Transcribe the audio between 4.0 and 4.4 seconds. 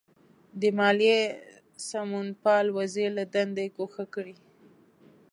کړي.